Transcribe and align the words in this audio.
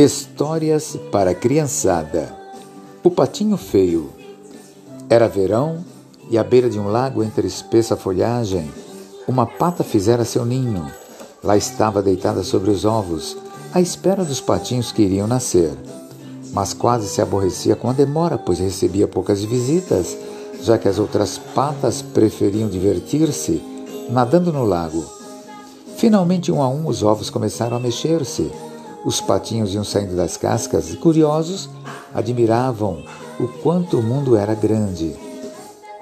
Histórias 0.00 0.96
para 1.10 1.34
criançada. 1.34 2.32
O 3.02 3.10
patinho 3.10 3.56
feio. 3.56 4.10
Era 5.10 5.26
verão 5.26 5.84
e 6.30 6.38
à 6.38 6.44
beira 6.44 6.70
de 6.70 6.78
um 6.78 6.86
lago 6.86 7.20
entre 7.20 7.48
espessa 7.48 7.96
folhagem, 7.96 8.70
uma 9.26 9.44
pata 9.44 9.82
fizera 9.82 10.24
seu 10.24 10.44
ninho. 10.44 10.86
Lá 11.42 11.56
estava 11.56 12.00
deitada 12.00 12.44
sobre 12.44 12.70
os 12.70 12.84
ovos, 12.84 13.36
à 13.74 13.80
espera 13.80 14.24
dos 14.24 14.40
patinhos 14.40 14.92
que 14.92 15.02
iriam 15.02 15.26
nascer. 15.26 15.72
Mas 16.52 16.72
quase 16.72 17.08
se 17.08 17.20
aborrecia 17.20 17.74
com 17.74 17.90
a 17.90 17.92
demora, 17.92 18.38
pois 18.38 18.60
recebia 18.60 19.08
poucas 19.08 19.42
visitas, 19.42 20.16
já 20.62 20.78
que 20.78 20.86
as 20.86 21.00
outras 21.00 21.38
patas 21.38 22.02
preferiam 22.02 22.68
divertir-se 22.68 23.60
nadando 24.08 24.52
no 24.52 24.64
lago. 24.64 25.04
Finalmente, 25.96 26.52
um 26.52 26.62
a 26.62 26.68
um, 26.68 26.86
os 26.86 27.02
ovos 27.02 27.30
começaram 27.30 27.76
a 27.76 27.80
mexer-se 27.80 28.48
os 29.08 29.22
patinhos 29.22 29.72
iam 29.72 29.84
saindo 29.84 30.14
das 30.14 30.36
cascas 30.36 30.92
e, 30.92 30.96
curiosos, 30.98 31.70
admiravam 32.14 33.02
o 33.40 33.48
quanto 33.48 33.98
o 33.98 34.02
mundo 34.02 34.36
era 34.36 34.54
grande. 34.54 35.16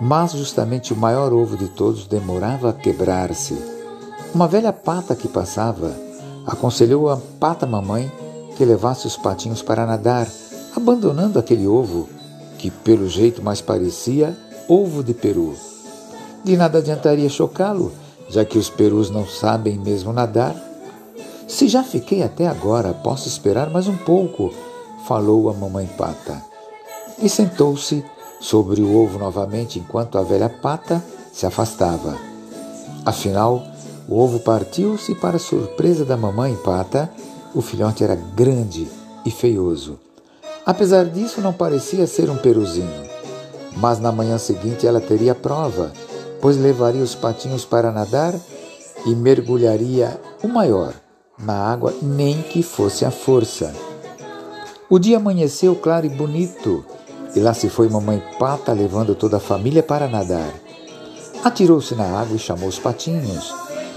Mas 0.00 0.32
justamente 0.32 0.92
o 0.92 0.96
maior 0.96 1.32
ovo 1.32 1.56
de 1.56 1.68
todos 1.68 2.08
demorava 2.08 2.70
a 2.70 2.72
quebrar-se. 2.72 3.56
Uma 4.34 4.48
velha 4.48 4.72
pata 4.72 5.14
que 5.14 5.28
passava 5.28 5.94
aconselhou 6.44 7.08
a 7.08 7.16
pata 7.38 7.64
mamãe 7.64 8.10
que 8.56 8.64
levasse 8.64 9.06
os 9.06 9.16
patinhos 9.16 9.62
para 9.62 9.86
nadar, 9.86 10.26
abandonando 10.74 11.38
aquele 11.38 11.68
ovo 11.68 12.08
que 12.58 12.72
pelo 12.72 13.08
jeito 13.08 13.40
mais 13.40 13.60
parecia 13.60 14.36
ovo 14.68 15.04
de 15.04 15.14
peru. 15.14 15.54
De 16.42 16.56
nada 16.56 16.78
adiantaria 16.78 17.28
chocá-lo, 17.28 17.92
já 18.28 18.44
que 18.44 18.58
os 18.58 18.68
perus 18.68 19.10
não 19.10 19.24
sabem 19.24 19.78
mesmo 19.78 20.12
nadar 20.12 20.56
se 21.46 21.68
já 21.68 21.84
fiquei 21.84 22.24
até 22.24 22.48
agora, 22.48 22.92
posso 22.92 23.28
esperar 23.28 23.70
mais 23.70 23.86
um 23.86 23.96
pouco, 23.96 24.52
falou 25.06 25.48
a 25.48 25.52
mamãe 25.52 25.86
pata. 25.86 26.42
E 27.22 27.28
sentou-se 27.28 28.04
sobre 28.40 28.82
o 28.82 28.96
ovo 28.96 29.16
novamente 29.16 29.78
enquanto 29.78 30.18
a 30.18 30.22
velha 30.22 30.48
pata 30.48 31.02
se 31.32 31.46
afastava. 31.46 32.18
Afinal, 33.04 33.62
o 34.08 34.18
ovo 34.18 34.40
partiu-se 34.40 35.12
e, 35.12 35.14
para 35.14 35.38
surpresa 35.38 36.04
da 36.04 36.16
mamãe 36.16 36.56
pata, 36.56 37.08
o 37.54 37.62
filhote 37.62 38.02
era 38.02 38.16
grande 38.16 38.88
e 39.24 39.30
feioso. 39.30 40.00
Apesar 40.66 41.04
disso, 41.04 41.40
não 41.40 41.52
parecia 41.52 42.08
ser 42.08 42.28
um 42.28 42.36
peruzinho. 42.36 43.06
Mas 43.76 44.00
na 44.00 44.10
manhã 44.10 44.36
seguinte 44.36 44.84
ela 44.84 45.00
teria 45.00 45.34
prova, 45.34 45.92
pois 46.40 46.56
levaria 46.56 47.02
os 47.02 47.14
patinhos 47.14 47.64
para 47.64 47.92
nadar 47.92 48.34
e 49.06 49.14
mergulharia 49.14 50.20
o 50.42 50.48
maior 50.48 50.92
na 51.38 51.54
água, 51.54 51.94
nem 52.02 52.42
que 52.42 52.62
fosse 52.62 53.04
à 53.04 53.10
força. 53.10 53.74
O 54.88 54.98
dia 54.98 55.16
amanheceu 55.16 55.74
claro 55.74 56.06
e 56.06 56.08
bonito, 56.08 56.84
e 57.34 57.40
lá 57.40 57.52
se 57.52 57.68
foi 57.68 57.88
mamãe 57.88 58.22
pata 58.38 58.72
levando 58.72 59.14
toda 59.14 59.36
a 59.36 59.40
família 59.40 59.82
para 59.82 60.08
nadar. 60.08 60.52
Atirou-se 61.44 61.94
na 61.94 62.04
água 62.04 62.36
e 62.36 62.38
chamou 62.38 62.68
os 62.68 62.78
patinhos. 62.78 63.54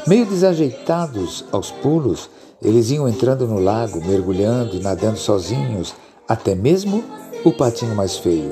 Meio 0.07 0.25
desajeitados 0.25 1.45
aos 1.51 1.71
pulos, 1.71 2.29
eles 2.61 2.89
iam 2.91 3.07
entrando 3.07 3.47
no 3.47 3.59
lago, 3.59 4.03
mergulhando 4.05 4.75
e 4.75 4.79
nadando 4.79 5.17
sozinhos, 5.17 5.93
até 6.27 6.53
mesmo 6.55 7.03
o 7.45 7.51
patinho 7.51 7.95
mais 7.95 8.17
feio. 8.17 8.51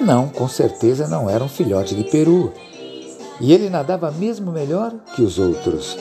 Não, 0.00 0.28
com 0.28 0.48
certeza 0.48 1.06
não 1.06 1.28
era 1.28 1.44
um 1.44 1.48
filhote 1.48 1.94
de 1.94 2.04
peru. 2.04 2.52
E 3.40 3.52
ele 3.52 3.68
nadava 3.68 4.10
mesmo 4.10 4.50
melhor 4.50 4.92
que 5.14 5.22
os 5.22 5.38
outros. 5.38 5.96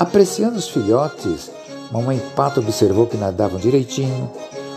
Apreciando 0.00 0.56
os 0.56 0.66
filhotes, 0.66 1.50
mamãe 1.92 2.18
pato 2.34 2.60
observou 2.60 3.06
que 3.06 3.18
nadavam 3.18 3.60
direitinho. 3.60 4.30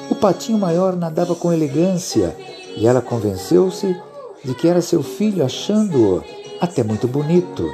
O 0.09 0.15
patinho 0.15 0.57
maior 0.57 0.97
nadava 0.97 1.33
com 1.33 1.53
elegância 1.53 2.35
e 2.75 2.85
ela 2.85 3.01
convenceu-se 3.01 3.95
de 4.43 4.53
que 4.53 4.67
era 4.67 4.81
seu 4.81 5.01
filho, 5.01 5.45
achando-o 5.45 6.21
até 6.59 6.83
muito 6.83 7.07
bonito. 7.07 7.71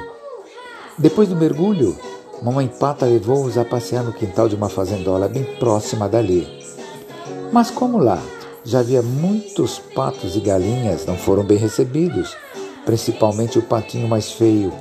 Depois 0.96 1.28
do 1.28 1.34
mergulho, 1.34 1.98
mamãe 2.40 2.68
pata 2.68 3.04
levou-os 3.04 3.58
a 3.58 3.64
passear 3.64 4.04
no 4.04 4.12
quintal 4.12 4.48
de 4.48 4.54
uma 4.54 4.68
fazendola 4.68 5.26
bem 5.26 5.42
próxima 5.58 6.08
dali. 6.08 6.46
Mas 7.52 7.68
como 7.68 7.98
lá 7.98 8.22
já 8.64 8.78
havia 8.78 9.02
muitos 9.02 9.80
patos 9.92 10.36
e 10.36 10.40
galinhas, 10.40 11.04
não 11.04 11.16
foram 11.16 11.42
bem 11.42 11.58
recebidos, 11.58 12.36
principalmente 12.86 13.58
o 13.58 13.62
patinho 13.62 14.06
mais 14.06 14.30
feio, 14.30 14.72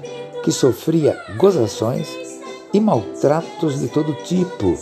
que 0.44 0.52
sofria 0.52 1.20
gozações 1.36 2.29
e 2.74 2.80
maltratos 2.80 3.80
de 3.80 3.88
todo 3.88 4.14
tipo, 4.24 4.78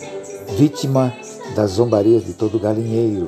vítima 0.58 1.14
das 1.56 1.72
zombarias 1.72 2.25
de 2.25 2.34
todo 2.34 2.59
galinheiro. 2.59 3.28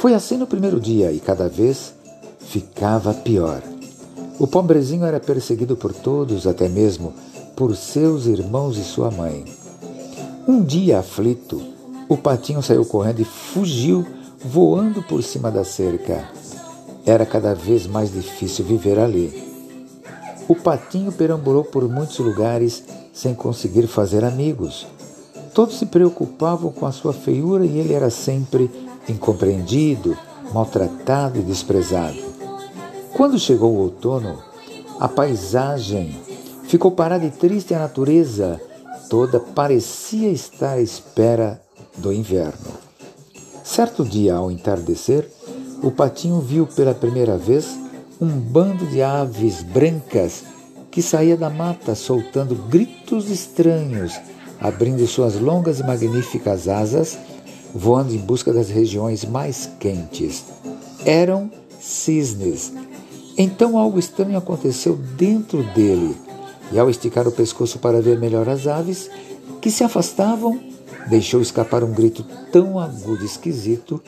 Foi 0.00 0.14
assim 0.14 0.36
no 0.36 0.46
primeiro 0.46 0.80
dia 0.80 1.12
e 1.12 1.20
cada 1.20 1.48
vez 1.48 1.94
ficava 2.40 3.12
pior. 3.14 3.62
O 4.38 4.46
pobrezinho 4.46 5.04
era 5.04 5.20
perseguido 5.20 5.76
por 5.76 5.92
todos, 5.92 6.46
até 6.46 6.68
mesmo 6.68 7.12
por 7.54 7.76
seus 7.76 8.26
irmãos 8.26 8.76
e 8.76 8.82
sua 8.82 9.10
mãe. 9.10 9.44
Um 10.48 10.62
dia 10.62 10.98
aflito, 10.98 11.62
o 12.08 12.16
patinho 12.16 12.62
saiu 12.62 12.84
correndo 12.84 13.20
e 13.20 13.24
fugiu, 13.24 14.04
voando 14.44 15.02
por 15.02 15.22
cima 15.22 15.50
da 15.50 15.64
cerca. 15.64 16.28
Era 17.06 17.24
cada 17.24 17.54
vez 17.54 17.86
mais 17.86 18.12
difícil 18.12 18.64
viver 18.64 18.98
ali. 18.98 19.51
O 20.52 20.54
patinho 20.54 21.10
perambulou 21.10 21.64
por 21.64 21.88
muitos 21.88 22.18
lugares 22.18 22.84
sem 23.10 23.34
conseguir 23.34 23.86
fazer 23.86 24.22
amigos. 24.22 24.86
Todos 25.54 25.78
se 25.78 25.86
preocupavam 25.86 26.70
com 26.70 26.84
a 26.84 26.92
sua 26.92 27.14
feiura 27.14 27.64
e 27.64 27.78
ele 27.78 27.94
era 27.94 28.10
sempre 28.10 28.70
incompreendido, 29.08 30.14
maltratado 30.52 31.38
e 31.38 31.42
desprezado. 31.42 32.18
Quando 33.14 33.38
chegou 33.38 33.72
o 33.72 33.78
outono, 33.78 34.40
a 35.00 35.08
paisagem 35.08 36.14
ficou 36.64 36.90
parada 36.90 37.24
e 37.24 37.30
triste, 37.30 37.72
a 37.72 37.78
natureza 37.78 38.60
toda 39.08 39.40
parecia 39.40 40.28
estar 40.28 40.74
à 40.74 40.82
espera 40.82 41.62
do 41.96 42.12
inverno. 42.12 42.72
Certo 43.64 44.04
dia, 44.04 44.34
ao 44.34 44.50
entardecer, 44.50 45.26
o 45.82 45.90
patinho 45.90 46.40
viu 46.40 46.66
pela 46.66 46.92
primeira 46.92 47.38
vez 47.38 47.81
um 48.22 48.38
bando 48.38 48.86
de 48.86 49.02
aves 49.02 49.64
brancas 49.64 50.44
que 50.92 51.02
saía 51.02 51.36
da 51.36 51.50
mata 51.50 51.92
soltando 51.96 52.54
gritos 52.54 53.28
estranhos, 53.28 54.12
abrindo 54.60 55.04
suas 55.08 55.40
longas 55.40 55.80
e 55.80 55.82
magníficas 55.82 56.68
asas, 56.68 57.18
voando 57.74 58.14
em 58.14 58.18
busca 58.18 58.52
das 58.52 58.68
regiões 58.68 59.24
mais 59.24 59.68
quentes. 59.80 60.44
Eram 61.04 61.50
cisnes. 61.80 62.72
Então 63.36 63.76
algo 63.76 63.98
estranho 63.98 64.38
aconteceu 64.38 64.94
dentro 65.16 65.64
dele, 65.74 66.14
e 66.70 66.78
ao 66.78 66.88
esticar 66.88 67.26
o 67.26 67.32
pescoço 67.32 67.80
para 67.80 68.00
ver 68.00 68.20
melhor 68.20 68.48
as 68.48 68.68
aves, 68.68 69.10
que 69.60 69.68
se 69.68 69.82
afastavam, 69.82 70.60
deixou 71.10 71.42
escapar 71.42 71.82
um 71.82 71.92
grito 71.92 72.24
tão 72.52 72.78
agudo 72.78 73.24
e 73.24 73.26
esquisito 73.26 74.00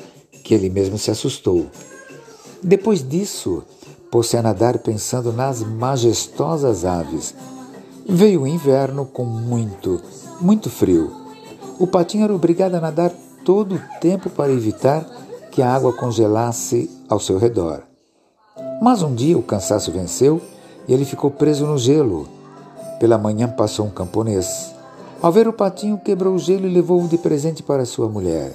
que 0.44 0.54
ele 0.54 0.70
mesmo 0.70 0.98
se 0.98 1.10
assustou. 1.10 1.66
Depois 2.62 3.06
disso, 3.06 3.64
pôs-se 4.14 4.36
a 4.36 4.42
nadar 4.42 4.78
pensando 4.78 5.32
nas 5.32 5.60
majestosas 5.60 6.84
aves. 6.84 7.34
Veio 8.08 8.42
o 8.42 8.46
inverno 8.46 9.04
com 9.04 9.24
muito, 9.24 10.00
muito 10.40 10.70
frio. 10.70 11.10
O 11.80 11.86
patinho 11.88 12.22
era 12.22 12.32
obrigado 12.32 12.76
a 12.76 12.80
nadar 12.80 13.10
todo 13.44 13.74
o 13.74 13.80
tempo 14.00 14.30
para 14.30 14.52
evitar 14.52 15.04
que 15.50 15.60
a 15.60 15.74
água 15.74 15.92
congelasse 15.92 16.88
ao 17.08 17.18
seu 17.18 17.38
redor. 17.38 17.82
Mas 18.80 19.02
um 19.02 19.12
dia 19.12 19.36
o 19.36 19.42
cansaço 19.42 19.90
venceu 19.90 20.40
e 20.86 20.94
ele 20.94 21.04
ficou 21.04 21.32
preso 21.32 21.66
no 21.66 21.76
gelo. 21.76 22.28
Pela 23.00 23.18
manhã 23.18 23.48
passou 23.48 23.84
um 23.84 23.90
camponês. 23.90 24.72
Ao 25.20 25.32
ver 25.32 25.48
o 25.48 25.52
patinho, 25.52 25.98
quebrou 25.98 26.36
o 26.36 26.38
gelo 26.38 26.68
e 26.68 26.72
levou-o 26.72 27.08
de 27.08 27.18
presente 27.18 27.64
para 27.64 27.84
sua 27.84 28.08
mulher. 28.08 28.52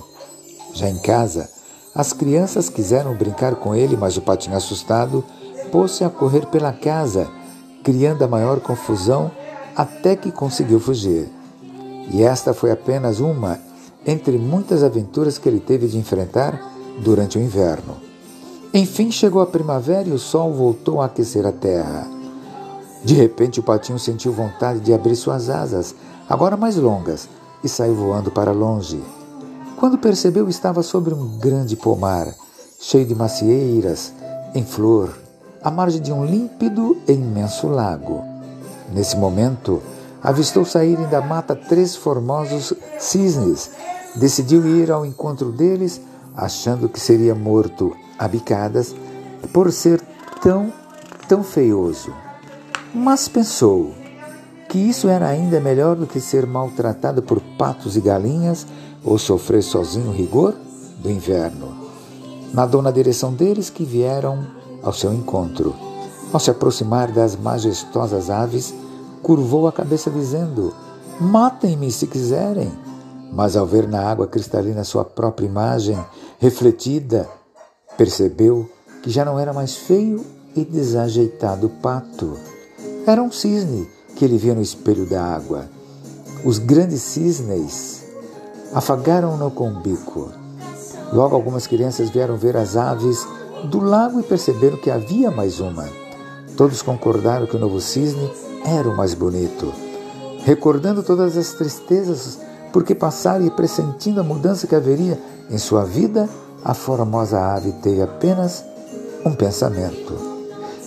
Já 0.74 0.90
em 0.90 1.00
casa, 1.00 1.50
as 1.94 2.14
crianças 2.14 2.70
quiseram 2.70 3.14
brincar 3.14 3.56
com 3.56 3.76
ele, 3.76 3.98
mas 3.98 4.16
o 4.16 4.22
patinho 4.22 4.56
assustado 4.56 5.22
pôs-se 5.70 6.04
a 6.04 6.10
correr 6.10 6.46
pela 6.48 6.74
casa, 6.74 7.30
criando 7.84 8.24
a 8.24 8.28
maior 8.28 8.60
confusão 8.60 9.32
até 9.76 10.16
que 10.16 10.32
conseguiu 10.32 10.80
fugir. 10.80 11.30
E 12.12 12.24
esta 12.24 12.54
foi 12.54 12.72
apenas 12.72 13.20
uma 13.20 13.60
entre 14.06 14.38
muitas 14.38 14.84
aventuras 14.84 15.38
que 15.38 15.48
ele 15.48 15.60
teve 15.60 15.88
de 15.88 15.98
enfrentar 15.98 16.60
durante 17.04 17.38
o 17.38 17.42
inverno. 17.42 17.96
Enfim 18.74 19.12
chegou 19.12 19.42
a 19.42 19.48
primavera 19.48 20.08
e 20.08 20.12
o 20.12 20.20
sol 20.20 20.54
voltou 20.54 21.02
a 21.02 21.06
aquecer 21.06 21.46
a 21.46 21.52
terra. 21.52 22.08
De 23.04 23.14
repente 23.14 23.60
o 23.60 23.64
patinho 23.64 23.98
sentiu 23.98 24.32
vontade 24.32 24.80
de 24.80 24.94
abrir 24.94 25.16
suas 25.16 25.50
asas, 25.50 25.96
agora 26.30 26.58
mais 26.58 26.76
longas, 26.76 27.30
e 27.64 27.70
saiu 27.70 27.96
voando 27.96 28.32
para 28.32 28.52
longe. 28.52 29.02
Quando 29.78 29.98
percebeu, 29.98 30.50
estava 30.50 30.84
sobre 30.84 31.14
um 31.14 31.38
grande 31.38 31.76
pomar, 31.76 32.28
cheio 32.80 33.06
de 33.06 33.16
macieiras, 33.16 34.14
em 34.54 34.64
flor, 34.66 35.18
à 35.64 35.70
margem 35.70 36.02
de 36.02 36.12
um 36.12 36.26
límpido 36.26 36.98
e 37.08 37.14
imenso 37.14 37.68
lago. 37.68 38.24
Nesse 38.92 39.18
momento, 39.18 39.82
avistou 40.22 40.66
saírem 40.66 41.08
da 41.08 41.22
mata 41.22 41.56
três 41.56 41.96
formosos 41.96 42.74
cisnes 42.98 43.70
decidiu 44.16 44.66
ir 44.68 44.92
ao 44.92 45.06
encontro 45.06 45.52
deles, 45.52 46.02
achando 46.36 46.90
que 46.90 47.00
seria 47.00 47.36
morto 47.36 47.96
a 48.18 48.28
bicadas 48.28 48.96
por 49.54 49.72
ser 49.72 50.02
tão, 50.42 50.72
tão 51.28 51.44
feioso. 51.44 52.14
Mas 52.94 53.28
pensou 53.28 53.94
que 54.68 54.78
isso 54.78 55.08
era 55.08 55.28
ainda 55.28 55.60
melhor 55.60 55.96
do 55.96 56.08
que 56.08 56.20
ser 56.20 56.46
maltratado 56.46 57.22
por 57.22 57.40
patos 57.58 57.96
e 57.96 58.02
galinhas 58.02 58.66
ou 59.04 59.18
sofrer 59.18 59.64
sozinho 59.64 60.10
o 60.10 60.14
rigor 60.14 60.56
do 60.98 61.10
inverno. 61.10 61.90
Nadou 62.54 62.82
na 62.82 62.92
direção 62.92 63.34
deles 63.34 63.70
que 63.70 63.84
vieram 63.84 64.46
ao 64.84 64.94
seu 64.94 65.14
encontro. 65.14 65.76
Ao 66.32 66.40
se 66.40 66.52
aproximar 66.52 67.12
das 67.12 67.36
majestosas 67.36 68.30
aves, 68.30 68.74
curvou 69.22 69.68
a 69.68 69.72
cabeça 69.72 70.10
dizendo: 70.10 70.74
Matem-me 71.20 71.92
se 71.92 72.08
quiserem. 72.08 72.72
Mas 73.32 73.56
ao 73.56 73.66
ver 73.66 73.88
na 73.88 74.02
água 74.02 74.26
cristalina 74.26 74.84
sua 74.84 75.06
própria 75.06 75.46
imagem 75.46 75.98
refletida, 76.40 77.30
percebeu 77.96 78.68
que 79.04 79.10
já 79.10 79.24
não 79.24 79.38
era 79.38 79.54
mais 79.54 79.76
feio 79.76 80.26
e 80.56 80.66
desajeitado 80.66 81.70
pato. 81.82 82.38
Era 83.06 83.22
um 83.22 83.32
cisne 83.32 83.88
que 84.16 84.26
ele 84.26 84.38
via 84.38 84.56
no 84.56 84.62
espelho 84.62 85.08
da 85.08 85.24
água. 85.24 85.70
Os 86.44 86.58
grandes 86.58 87.02
cisnes 87.02 88.04
afagaram-no 88.74 89.52
com 89.52 89.70
o 89.70 89.80
bico. 89.80 90.32
Logo 91.12 91.36
algumas 91.36 91.68
crianças 91.68 92.10
vieram 92.10 92.36
ver 92.36 92.56
as 92.56 92.76
aves 92.76 93.28
do 93.66 93.80
lago 93.80 94.20
e 94.20 94.24
perceberam 94.24 94.78
que 94.78 94.92
havia 94.92 95.32
mais 95.32 95.60
uma. 95.60 95.88
Todos 96.56 96.82
concordaram 96.82 97.48
que 97.48 97.56
o 97.56 97.60
novo 97.60 97.80
cisne 97.80 98.30
era 98.66 98.90
o 98.90 98.96
mais 98.96 99.14
bonito. 99.14 99.74
Recordando 100.44 101.04
todas 101.04 101.38
as 101.38 101.54
tristezas 101.54 102.40
porque 102.72 102.94
passaram 102.94 103.46
e 103.46 103.50
pressentindo 103.50 104.20
a 104.20 104.24
mudança 104.24 104.68
que 104.68 104.76
haveria 104.76 105.20
em 105.50 105.58
sua 105.58 105.84
vida, 105.84 106.30
a 106.64 106.74
formosa 106.74 107.40
ave 107.40 107.72
teve 107.82 108.02
apenas 108.02 108.64
um 109.26 109.34
pensamento. 109.34 110.14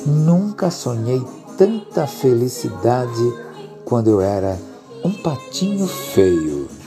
Nunca 0.06 0.70
sonhei 0.70 1.22
tanta 1.56 2.06
felicidade 2.06 3.32
quando 3.84 4.10
eu 4.10 4.20
era 4.20 4.58
um 5.04 5.12
patinho 5.12 5.86
feio. 5.86 6.81